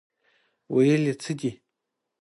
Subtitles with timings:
[0.73, 1.51] ویل یې څه دي.